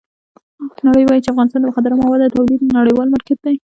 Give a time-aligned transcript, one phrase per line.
[0.87, 3.55] نړۍ وایي چې افغانستان د مخدره موادو د تولید نړیوال مارکېټ دی.